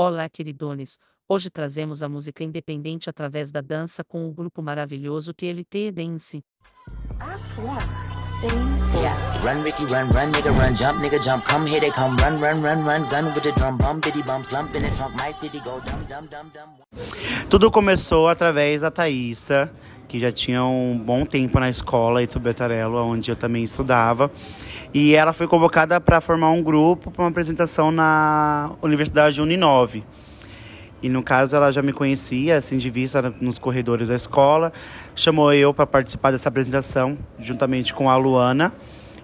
[0.00, 0.96] Olá, queridones!
[1.28, 6.44] Hoje trazemos a música independente através da dança com o grupo maravilhoso TLT Dance.
[9.42, 12.62] Run, Ricky, run, run, nigga, run, jump, nigga, jump, come here they come, run, run,
[12.62, 15.58] run, run, gun with the drum, bum, biddy, bum, slump in the trunk, my city
[15.64, 17.48] go dum, dum, dum, dum.
[17.50, 19.68] Tudo começou através da Thaísa,
[20.08, 24.30] que já tinha um bom tempo na escola Itubetarelo, onde eu também estudava.
[24.92, 30.02] E ela foi convocada para formar um grupo para uma apresentação na Universidade Uninove.
[31.02, 34.72] E no caso ela já me conhecia, assim, de vista nos corredores da escola.
[35.14, 38.72] Chamou eu para participar dessa apresentação, juntamente com a Luana.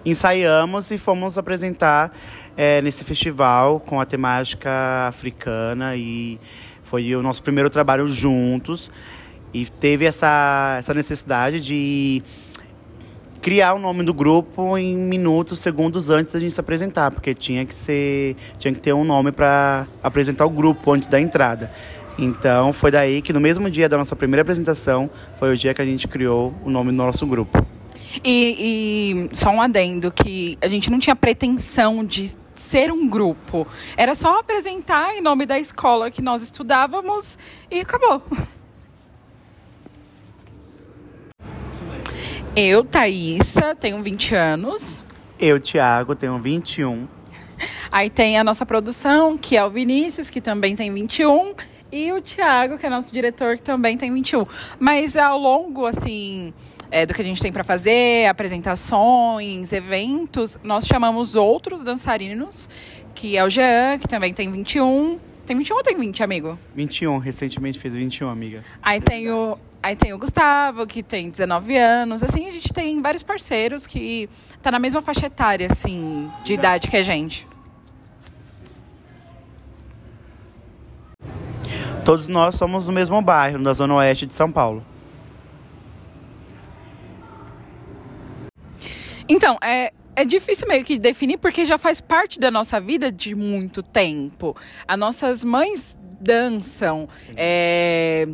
[0.05, 2.15] Ensaiamos e fomos apresentar
[2.55, 4.69] é, nesse festival com a temática
[5.07, 5.95] africana.
[5.95, 6.39] E
[6.83, 8.91] foi o nosso primeiro trabalho juntos.
[9.55, 12.21] E teve essa, essa necessidade de
[13.41, 17.65] criar o nome do grupo em minutos, segundos antes da gente se apresentar, porque tinha
[17.65, 21.71] que ser, tinha que ter um nome para apresentar o grupo antes da entrada.
[22.19, 25.81] Então foi daí que no mesmo dia da nossa primeira apresentação foi o dia que
[25.81, 27.65] a gente criou o nome do nosso grupo.
[28.25, 33.65] E, e só um adendo que a gente não tinha pretensão de ser um grupo.
[33.95, 37.39] Era só apresentar em nome da escola que nós estudávamos
[37.71, 38.21] e acabou.
[42.57, 45.03] Eu, Thaísa, tenho 20 anos.
[45.37, 47.05] Eu, Thiago, tenho 21.
[47.91, 51.53] Aí tem a nossa produção, que é o Vinícius, que também tem 21.
[51.91, 54.45] E o Thiago, que é nosso diretor, que também tem 21.
[54.79, 56.53] Mas ao longo, assim,
[56.89, 62.69] é, do que a gente tem para fazer, apresentações, eventos, nós chamamos outros dançarinos,
[63.13, 65.19] que é o Jean, que também tem 21.
[65.45, 66.57] Tem 21 ou tem 20, amigo?
[66.73, 68.63] 21, recentemente fez 21, amiga.
[68.81, 72.23] Aí tem o, aí tem o Gustavo, que tem 19 anos.
[72.23, 74.27] Assim, a gente tem vários parceiros que
[74.59, 77.47] tá na mesma faixa etária, assim, de idade que a gente.
[82.03, 84.83] Todos nós somos do mesmo bairro, da Zona Oeste de São Paulo.
[89.29, 93.35] Então, é, é difícil meio que definir porque já faz parte da nossa vida de
[93.35, 94.55] muito tempo.
[94.87, 97.07] As nossas mães dançam.
[97.35, 98.27] É,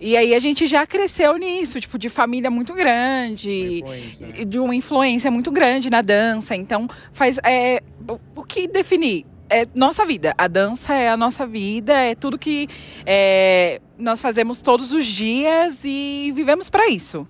[0.00, 4.44] e aí a gente já cresceu nisso, tipo, de família muito grande, Influência, né?
[4.44, 6.54] de uma influência muito grande na dança.
[6.56, 7.38] Então, faz.
[7.44, 9.24] É, o- o que definir?
[9.48, 10.34] É nossa vida.
[10.36, 12.66] A dança é a nossa vida, é tudo que
[13.06, 17.26] é, nós fazemos todos os dias e vivemos para isso.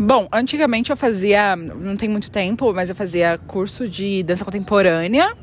[0.00, 5.36] Bom, antigamente eu fazia, não tem muito tempo, mas eu fazia curso de dança contemporânea.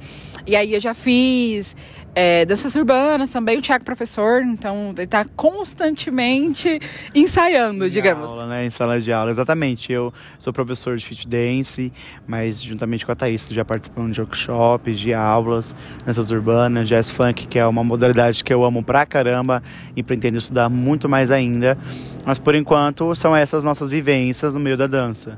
[0.48, 1.76] E aí eu já fiz
[2.16, 6.80] é, danças urbanas também, o Thiago é professor, então ele tá constantemente
[7.14, 8.30] ensaiando, Em digamos.
[8.30, 8.66] Aula, né?
[8.66, 9.92] Em sala de aula, exatamente.
[9.92, 11.92] Eu sou professor de fit dance,
[12.26, 17.48] mas juntamente com a Thaís, já participando de workshops, de aulas, danças urbanas, jazz funk,
[17.48, 19.62] que é uma modalidade que eu amo pra caramba
[19.94, 21.78] e pretendo estudar muito mais ainda.
[22.26, 25.38] Mas por enquanto são essas nossas vivências no meio da dança.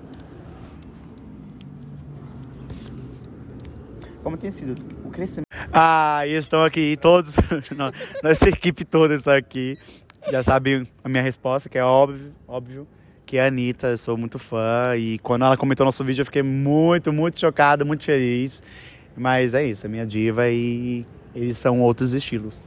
[4.22, 5.47] Como tem sido o crescimento?
[5.80, 7.36] Ah, e estão aqui todos,
[7.70, 7.92] no-
[8.24, 9.78] nossa equipe toda está aqui.
[10.32, 12.88] Já sabem a minha resposta, que é óbvio, óbvio,
[13.28, 14.96] que é a Anitta, eu sou muito fã.
[14.98, 18.64] E quando ela comentou nosso vídeo, eu fiquei muito, muito chocado, muito feliz.
[19.16, 21.06] Mas é isso, é minha diva e
[21.36, 22.58] eles são outros estilos.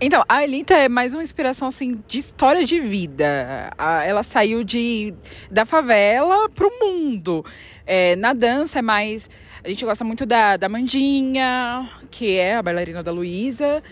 [0.00, 3.70] Então, a Elita é mais uma inspiração assim de história de vida.
[3.78, 5.14] A- Ela saiu de
[5.50, 7.44] da favela pro mundo.
[7.86, 9.30] É, na dança é mais.
[9.64, 13.82] A gente gosta muito da, da Mandinha, que é a bailarina da Luísa.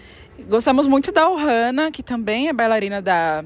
[0.49, 3.45] Gostamos muito da Ohana, que também é bailarina da,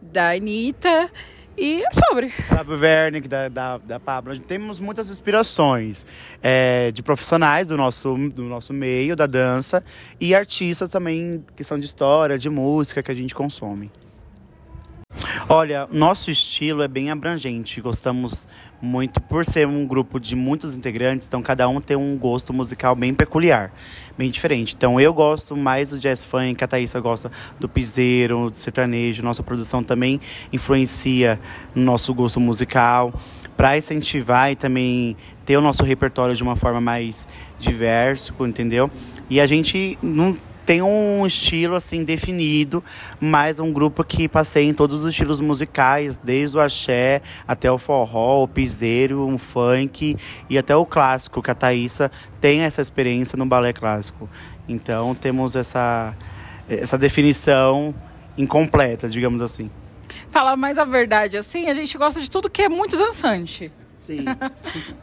[0.00, 1.10] da Anitta.
[1.58, 2.32] E é sobre.
[2.48, 4.38] Pablo Wernick, da, da, da Pablo.
[4.40, 6.04] Temos muitas inspirações
[6.42, 9.82] é, de profissionais do nosso, do nosso meio, da dança,
[10.20, 13.90] e artistas também que são de história, de música que a gente consome.
[15.48, 17.80] Olha, nosso estilo é bem abrangente.
[17.80, 18.48] Gostamos
[18.82, 22.96] muito por ser um grupo de muitos integrantes, então cada um tem um gosto musical
[22.96, 23.72] bem peculiar,
[24.18, 24.74] bem diferente.
[24.76, 29.22] Então eu gosto mais do jazz funk, a Thaísa gosta do piseiro, do sertanejo.
[29.22, 30.20] Nossa produção também
[30.52, 31.38] influencia
[31.76, 33.14] no nosso gosto musical
[33.56, 38.90] para incentivar e também ter o nosso repertório de uma forma mais diverso, entendeu?
[39.30, 42.82] E a gente não tem um estilo assim definido,
[43.20, 47.78] mas um grupo que passeia em todos os estilos musicais, desde o axé até o
[47.78, 50.16] forró, o piseiro, o funk
[50.50, 52.10] e até o clássico, que a Thaísa
[52.40, 54.28] tem essa experiência no balé clássico.
[54.68, 56.16] Então temos essa,
[56.68, 57.94] essa definição
[58.36, 59.70] incompleta, digamos assim.
[60.32, 63.70] Falar mais a verdade, assim, a gente gosta de tudo que é muito dançante.
[64.02, 64.24] Sim.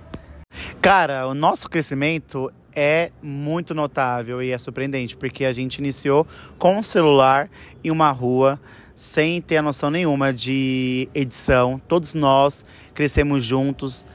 [0.82, 6.26] Cara, o nosso crescimento é muito notável e é surpreendente, porque a gente iniciou
[6.58, 7.50] com um celular
[7.84, 8.60] em uma rua
[8.96, 11.82] sem ter a noção nenhuma de edição.
[11.88, 14.06] Todos nós crescemos juntos,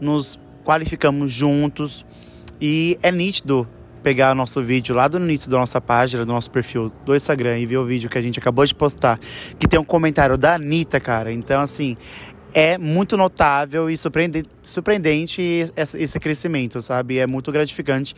[0.00, 2.04] nos qualificamos juntos
[2.60, 3.68] e é nítido
[4.02, 7.58] pegar o nosso vídeo lá do início da nossa página, do nosso perfil do Instagram
[7.58, 9.18] e ver o vídeo que a gente acabou de postar,
[9.58, 11.32] que tem um comentário da Anitta, cara.
[11.32, 11.96] Então, assim,
[12.56, 17.18] é muito notável e surpreendente, surpreendente esse crescimento, sabe?
[17.18, 18.16] É muito gratificante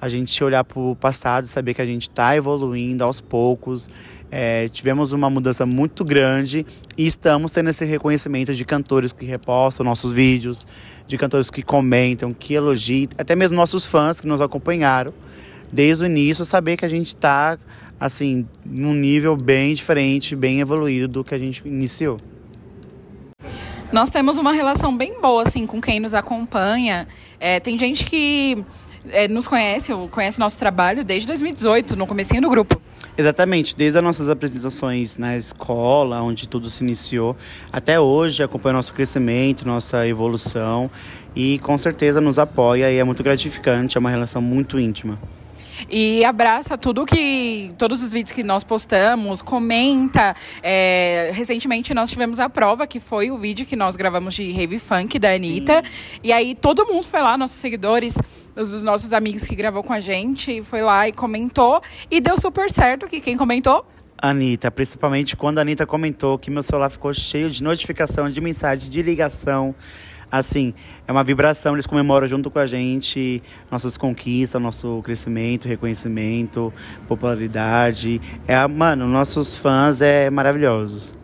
[0.00, 3.90] a gente olhar para o passado e saber que a gente está evoluindo aos poucos.
[4.30, 6.64] É, tivemos uma mudança muito grande
[6.96, 10.64] e estamos tendo esse reconhecimento de cantores que repostam nossos vídeos,
[11.08, 15.12] de cantores que comentam, que elogiam, até mesmo nossos fãs que nos acompanharam
[15.72, 17.58] desde o início, saber que a gente está
[17.98, 22.18] assim num nível bem diferente, bem evoluído do que a gente iniciou.
[23.94, 27.06] Nós temos uma relação bem boa assim com quem nos acompanha.
[27.38, 28.58] É, tem gente que
[29.08, 32.82] é, nos conhece, conhece nosso trabalho desde 2018, no comecinho do grupo.
[33.16, 37.36] Exatamente, desde as nossas apresentações na escola, onde tudo se iniciou,
[37.72, 40.90] até hoje acompanha nosso crescimento, nossa evolução
[41.36, 45.20] e com certeza nos apoia e é muito gratificante, é uma relação muito íntima
[45.88, 50.34] e abraça tudo que todos os vídeos que nós postamos, comenta.
[50.62, 54.78] É, recentemente nós tivemos a prova que foi o vídeo que nós gravamos de Rave
[54.78, 55.82] Funk da Anitta.
[55.84, 56.18] Sim.
[56.22, 58.16] E aí todo mundo foi lá, nossos seguidores,
[58.56, 62.70] os nossos amigos que gravou com a gente, foi lá e comentou e deu super
[62.70, 63.84] certo que quem comentou
[64.24, 68.88] Anitta, principalmente quando a Anitta comentou que meu celular ficou cheio de notificação, de mensagem,
[68.90, 69.74] de ligação
[70.38, 70.74] assim,
[71.06, 76.72] é uma vibração, eles comemoram junto com a gente nossas conquistas, nosso crescimento, reconhecimento,
[77.06, 78.20] popularidade.
[78.46, 81.14] É, mano, nossos fãs é maravilhosos.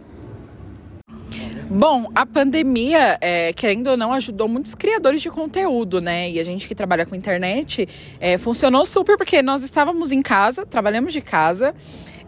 [1.68, 6.30] Bom, a pandemia, é, querendo ou não, ajudou muitos criadores de conteúdo, né?
[6.30, 7.88] E a gente que trabalha com internet,
[8.20, 11.74] é, funcionou super porque nós estávamos em casa, trabalhamos de casa.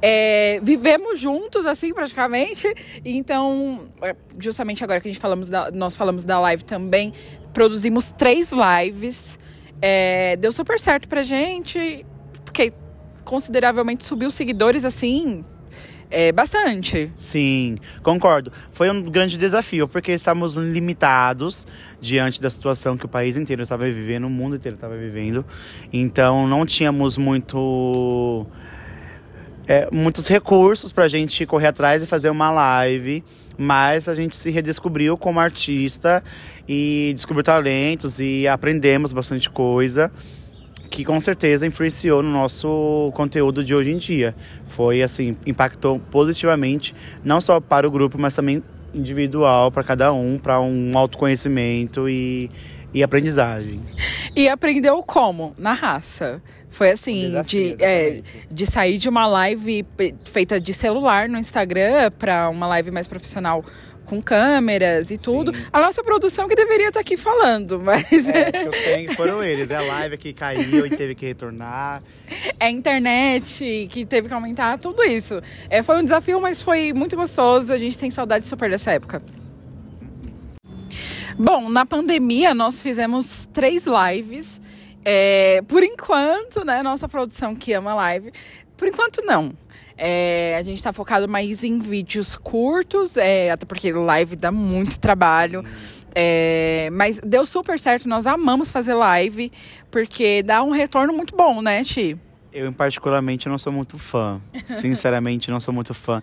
[0.00, 2.66] É, vivemos juntos, assim, praticamente.
[3.04, 7.12] Então, é, justamente agora que a gente falamos da, nós falamos da live também,
[7.52, 9.38] produzimos três lives.
[9.80, 12.04] É, deu super certo pra gente,
[12.44, 12.72] porque
[13.24, 15.44] consideravelmente subiu seguidores, assim,
[16.12, 17.10] é, bastante.
[17.16, 18.52] Sim, concordo.
[18.70, 21.66] Foi um grande desafio, porque estávamos limitados
[22.00, 25.44] diante da situação que o país inteiro estava vivendo, o mundo inteiro estava vivendo.
[25.92, 28.46] Então não tínhamos muito
[29.66, 33.24] é, muitos recursos para a gente correr atrás e fazer uma live,
[33.56, 36.22] mas a gente se redescobriu como artista
[36.68, 40.10] e descobriu talentos e aprendemos bastante coisa
[40.92, 44.34] que com certeza influenciou no nosso conteúdo de hoje em dia.
[44.68, 46.94] Foi assim, impactou positivamente
[47.24, 48.62] não só para o grupo, mas também
[48.94, 52.50] individual para cada um, para um autoconhecimento e,
[52.92, 53.80] e aprendizagem.
[54.36, 55.54] E aprendeu como?
[55.58, 56.42] Na raça.
[56.68, 59.84] Foi assim, desafio, de, é, de sair de uma live
[60.24, 63.64] feita de celular no Instagram para uma live mais profissional
[64.04, 65.54] com câmeras e tudo.
[65.54, 65.64] Sim.
[65.72, 68.28] A nossa produção que deveria estar tá aqui falando, mas.
[68.28, 69.70] É, que eu tenho foram eles.
[69.70, 72.02] É a live que caiu e teve que retornar.
[72.58, 75.40] É a internet que teve que aumentar, tudo isso.
[75.68, 77.72] É, foi um desafio, mas foi muito gostoso.
[77.72, 79.22] A gente tem saudade super dessa época.
[81.38, 84.60] Bom, na pandemia nós fizemos três lives
[85.04, 88.32] é, por enquanto, né, nossa produção que ama live,
[88.76, 89.52] por enquanto não.
[89.96, 94.98] É, a gente está focado mais em vídeos curtos, é, até porque live dá muito
[94.98, 95.64] trabalho.
[96.14, 99.50] É, mas deu super certo, nós amamos fazer live,
[99.90, 102.18] porque dá um retorno muito bom, né, Ti?
[102.52, 104.40] Eu, em particularmente, não sou muito fã.
[104.66, 106.20] Sinceramente, não sou muito fã.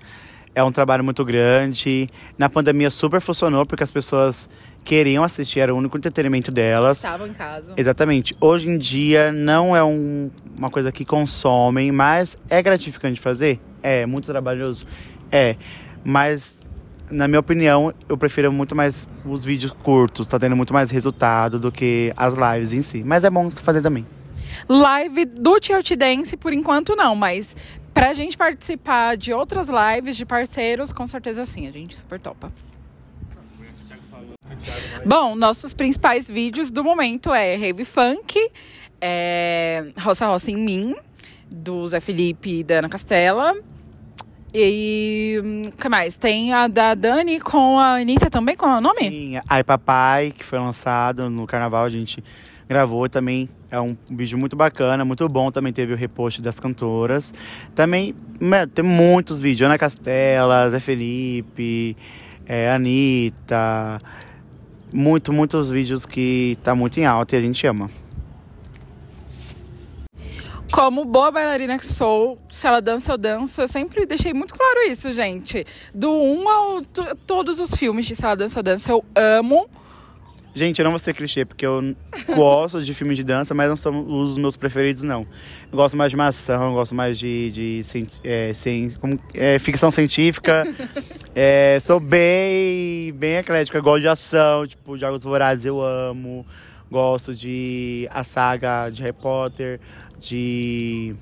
[0.55, 2.07] É um trabalho muito grande.
[2.37, 4.49] Na pandemia super funcionou, porque as pessoas
[4.83, 6.97] queriam assistir, era o único entretenimento delas.
[6.97, 7.73] Estavam em casa.
[7.77, 8.35] Exatamente.
[8.41, 13.59] Hoje em dia não é um, uma coisa que consomem, mas é gratificante fazer?
[13.83, 14.85] É, muito trabalhoso?
[15.31, 15.55] É.
[16.03, 16.61] Mas,
[17.09, 21.59] na minha opinião, eu prefiro muito mais os vídeos curtos, tá tendo muito mais resultado
[21.59, 23.03] do que as lives em si.
[23.03, 24.05] Mas é bom fazer também.
[24.67, 27.55] Live do Tilt Dance, por enquanto não, mas
[27.99, 32.49] pra gente participar de outras lives de parceiros, com certeza sim, a gente super topa.
[35.05, 38.39] Bom, nossos principais vídeos do momento é Rave Funk,
[39.01, 40.95] é Roça Roça em Mim,
[41.53, 43.53] do Zé Felipe e da Ana Castela.
[44.53, 46.17] E o hum, que mais?
[46.17, 49.09] Tem a da Dani com a Anitta também, qual é o nome?
[49.09, 52.23] Sim, Ai Papai, que foi lançado no carnaval, a gente
[52.69, 53.49] gravou também.
[53.71, 55.51] É um vídeo muito bacana, muito bom.
[55.51, 57.33] Também teve o repost das cantoras.
[57.73, 58.15] Também
[58.73, 59.67] tem muitos vídeos.
[59.67, 61.97] Ana Castela, Zé Felipe,
[62.45, 63.97] é, Anitta
[64.93, 67.89] muito, muitos vídeos que tá muito em alta e a gente ama.
[70.71, 73.59] como boa bailarina que sou, se ela dança, eu danço.
[73.59, 75.65] Eu sempre deixei muito claro isso, gente.
[75.93, 76.81] Do 1 ao
[77.27, 79.69] todos os filmes de Se ela dança, eu danço, eu amo.
[80.53, 81.95] Gente, eu não vou ser clichê, porque eu
[82.35, 85.21] gosto de filmes de dança, mas não são os meus preferidos, não.
[85.71, 87.81] Eu gosto mais de uma ação, eu gosto mais de, de
[88.23, 90.65] é, cien- como- é, ficção científica.
[91.35, 96.45] É, sou bem, bem eclético, eu gosto de ação, tipo, Jogos Vorazes eu amo.
[96.91, 99.79] Gosto de a saga de Harry Potter,
[100.19, 101.15] de...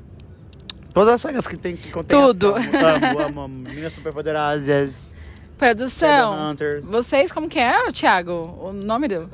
[0.93, 2.55] Todas as sagas que tem que contém Tudo.
[2.55, 2.71] ação.
[2.79, 3.59] Amo, amo, amo.
[3.63, 5.13] Meninas Superpoderosas,
[5.57, 6.55] Produção.
[6.83, 8.57] Vocês, como que é, Thiago?
[8.61, 9.29] O nome do...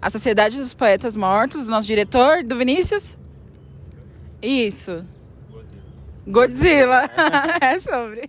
[0.00, 3.16] A Sociedade dos Poetas Mortos, nosso diretor, do Vinícius?
[4.42, 5.04] Isso.
[6.26, 7.10] Godzilla.
[7.60, 8.28] é sobre.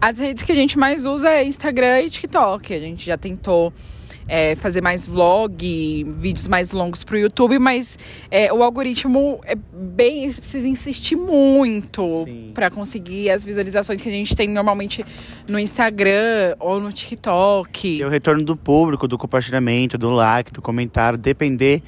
[0.00, 2.74] As redes que a gente mais usa é Instagram e TikTok.
[2.74, 3.72] A gente já tentou
[4.32, 7.98] é, fazer mais vlog, vídeos mais longos pro YouTube, mas
[8.30, 10.32] é, o algoritmo é bem.
[10.32, 15.04] Precisa insistir muito para conseguir as visualizações que a gente tem normalmente
[15.46, 17.98] no Instagram ou no TikTok.
[17.98, 21.82] E o retorno do público, do compartilhamento, do like, do comentário, depender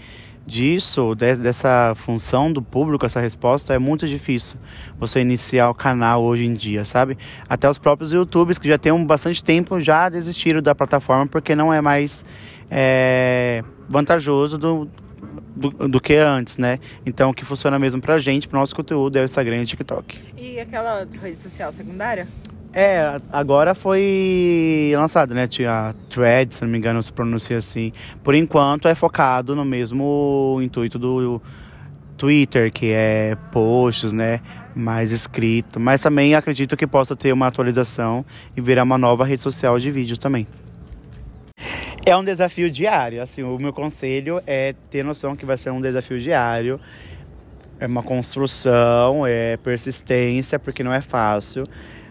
[0.46, 4.58] disso, de- dessa função do público, essa resposta, é muito difícil
[4.98, 7.16] você iniciar o canal hoje em dia, sabe?
[7.48, 11.54] Até os próprios YouTubers que já têm um bastante tempo já desistiram da plataforma porque
[11.54, 12.24] não é mais
[12.70, 14.88] é, vantajoso do,
[15.56, 16.78] do, do que antes, né?
[17.06, 19.66] Então o que funciona mesmo pra gente, pro nosso conteúdo, é o Instagram e o
[19.66, 20.18] TikTok.
[20.36, 22.28] E aquela rede social secundária?
[22.76, 25.46] É, agora foi lançado, né?
[25.46, 27.92] Tinha Thread, se não me engano, se pronuncia assim.
[28.24, 31.40] Por enquanto é focado no mesmo intuito do
[32.16, 34.40] Twitter, que é posts, né?
[34.74, 35.78] Mais escrito.
[35.78, 38.24] Mas também acredito que possa ter uma atualização
[38.56, 40.44] e virar uma nova rede social de vídeos também.
[42.04, 45.80] É um desafio diário, assim, o meu conselho é ter noção que vai ser um
[45.80, 46.80] desafio diário.
[47.78, 51.64] É uma construção, é persistência, porque não é fácil.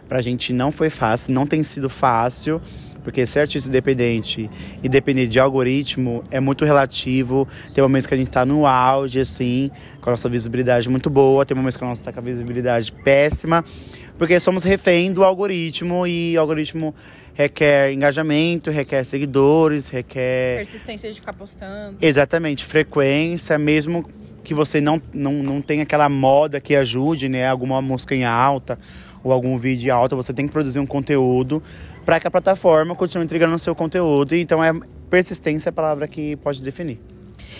[0.07, 2.61] Pra gente não foi fácil, não tem sido fácil,
[3.03, 4.49] porque ser artista independente
[4.81, 7.47] e depender de algoritmo é muito relativo.
[7.73, 9.69] Tem momentos que a gente tá no auge, assim,
[10.01, 12.91] com a nossa visibilidade muito boa, tem momentos que a nossa tá com a visibilidade
[12.91, 13.63] péssima,
[14.17, 16.95] porque somos refém do algoritmo e o algoritmo
[17.33, 20.57] requer engajamento, requer seguidores, requer.
[20.57, 21.97] Persistência de ficar postando.
[22.01, 24.07] Exatamente, frequência, mesmo
[24.43, 27.47] que você não, não, não tenha aquela moda que ajude, né?
[27.47, 28.77] Alguma música em alta
[29.23, 31.61] ou algum vídeo em alta, você tem que produzir um conteúdo
[32.05, 34.35] para que a plataforma continue entregando o seu conteúdo.
[34.35, 34.73] Então, é
[35.09, 36.99] persistência a palavra que pode definir.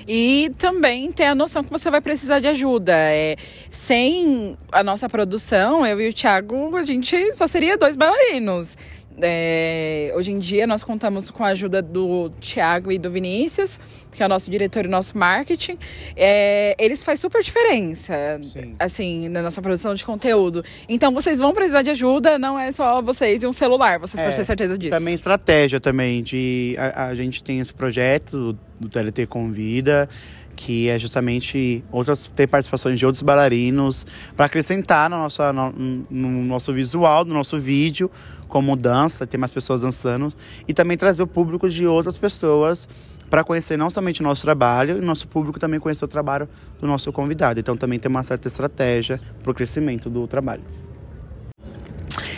[0.08, 2.94] E também ter a noção que você vai precisar de ajuda.
[2.94, 3.36] É,
[3.70, 8.78] sem a nossa produção, eu e o Thiago, a gente só seria dois bailarinos.
[9.22, 13.80] É, hoje em dia nós contamos com a ajuda do Thiago e do Vinícius,
[14.12, 15.78] que é o nosso diretor e nosso marketing.
[16.16, 18.76] É, eles fazem super diferença, Sim.
[18.80, 20.64] assim, na nossa produção de conteúdo.
[20.90, 24.36] Então vocês vão precisar de ajuda, não é só vocês e um celular, vocês podem
[24.36, 24.98] ter certeza disso.
[24.98, 30.10] Também estratégia também de a, a gente tem esse projeto do TLT Convida
[30.56, 34.06] que é justamente outras ter participações de outros bailarinos
[34.36, 35.72] para acrescentar no nosso, no,
[36.10, 38.10] no nosso visual, no nosso vídeo,
[38.48, 40.32] como dança, ter mais pessoas dançando
[40.68, 42.88] e também trazer o público de outras pessoas
[43.30, 46.48] para conhecer não somente o nosso trabalho, e nosso público também conhecer o trabalho
[46.80, 47.60] do nosso convidado.
[47.60, 50.62] Então também tem uma certa estratégia para o crescimento do trabalho.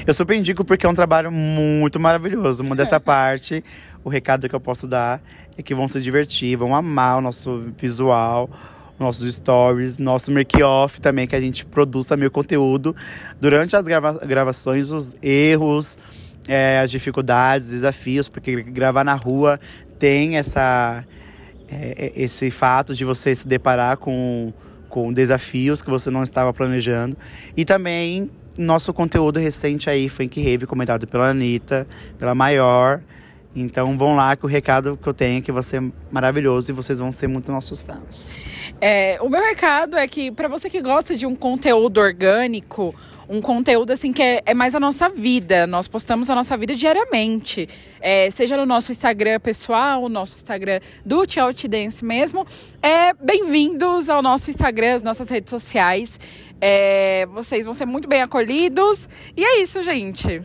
[0.08, 2.62] Eu super indico porque é um trabalho muito maravilhoso.
[2.62, 3.64] Uma dessa parte,
[4.04, 5.20] o recado que eu posso dar
[5.58, 8.48] é que vão se divertir, vão amar o nosso visual,
[9.00, 12.96] nossos stories, nosso make-off também, que a gente produz também o conteúdo.
[13.42, 15.98] Durante as grava gravações, os erros,
[16.48, 19.60] é, as dificuldades, desafios, porque gravar na rua
[19.98, 21.04] tem essa,
[21.68, 24.54] é, esse fato de você se deparar com,
[24.88, 27.18] com desafios que você não estava planejando.
[27.58, 33.02] E também nosso conteúdo recente aí, Funk Rave, comentado pela Anitta, pela Maior.
[33.56, 35.82] Então vão lá que o recado que eu tenho é que vai ser
[36.12, 38.36] maravilhoso e vocês vão ser muito nossos fãs.
[38.82, 42.94] É, o meu recado é que para você que gosta de um conteúdo orgânico,
[43.30, 46.76] um conteúdo assim que é, é mais a nossa vida, nós postamos a nossa vida
[46.76, 47.68] diariamente,
[48.02, 52.46] é, seja no nosso Instagram pessoal, o nosso Instagram do Tchau Dance mesmo,
[52.82, 56.20] é bem-vindos ao nosso Instagram, às nossas redes sociais.
[56.62, 60.42] É, vocês vão ser muito bem acolhidos e é isso, gente.